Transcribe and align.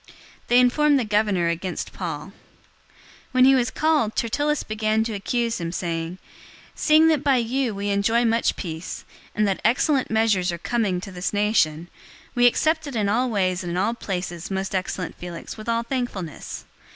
They 0.47 0.59
informed 0.59 0.97
the 0.97 1.05
governor 1.05 1.47
against 1.49 1.93
Paul. 1.93 2.29
024:002 2.89 2.93
When 3.33 3.45
he 3.45 3.53
was 3.53 3.69
called, 3.69 4.15
Tertullus 4.15 4.63
began 4.63 5.03
to 5.03 5.13
accuse 5.13 5.61
him, 5.61 5.71
saying, 5.71 6.17
"Seeing 6.73 7.07
that 7.09 7.23
by 7.23 7.35
you 7.37 7.75
we 7.75 7.89
enjoy 7.89 8.25
much 8.25 8.55
peace, 8.55 9.05
and 9.35 9.47
that 9.47 9.61
excellent 9.63 10.09
measures 10.09 10.51
are 10.51 10.57
coming 10.57 11.01
to 11.01 11.11
this 11.11 11.33
nation, 11.33 11.87
024:003 12.29 12.29
we 12.33 12.45
accept 12.47 12.87
it 12.87 12.95
in 12.95 13.09
all 13.09 13.29
ways 13.29 13.63
and 13.63 13.69
in 13.69 13.77
all 13.77 13.93
places, 13.93 14.49
most 14.49 14.73
excellent 14.73 15.13
Felix, 15.19 15.55
with 15.55 15.69
all 15.69 15.83
thankfulness. 15.83 16.65